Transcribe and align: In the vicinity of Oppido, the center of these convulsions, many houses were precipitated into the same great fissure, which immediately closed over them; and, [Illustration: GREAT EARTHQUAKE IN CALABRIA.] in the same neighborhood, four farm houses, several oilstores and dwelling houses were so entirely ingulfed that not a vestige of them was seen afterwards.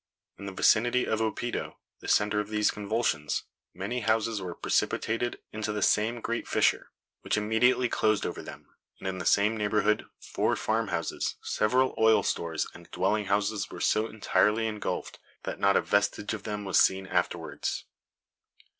In 0.39 0.47
the 0.47 0.51
vicinity 0.51 1.05
of 1.05 1.19
Oppido, 1.19 1.75
the 1.99 2.07
center 2.07 2.39
of 2.39 2.49
these 2.49 2.71
convulsions, 2.71 3.43
many 3.71 3.99
houses 3.99 4.41
were 4.41 4.55
precipitated 4.55 5.39
into 5.53 5.71
the 5.71 5.83
same 5.83 6.21
great 6.21 6.47
fissure, 6.47 6.89
which 7.21 7.37
immediately 7.37 7.87
closed 7.87 8.25
over 8.25 8.41
them; 8.41 8.67
and, 8.99 9.07
[Illustration: 9.07 9.57
GREAT 9.57 9.65
EARTHQUAKE 9.67 9.67
IN 9.69 9.69
CALABRIA.] 9.69 9.91
in 9.91 9.97
the 9.99 10.01
same 10.01 10.05
neighborhood, 10.07 10.11
four 10.19 10.55
farm 10.55 10.87
houses, 10.87 11.35
several 11.43 11.93
oilstores 11.99 12.65
and 12.73 12.89
dwelling 12.89 13.25
houses 13.25 13.69
were 13.69 13.79
so 13.79 14.07
entirely 14.07 14.65
ingulfed 14.65 15.19
that 15.43 15.59
not 15.59 15.77
a 15.77 15.81
vestige 15.81 16.33
of 16.33 16.41
them 16.41 16.65
was 16.65 16.79
seen 16.79 17.05
afterwards. 17.05 17.85